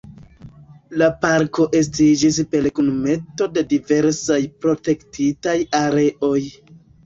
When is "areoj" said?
5.85-6.37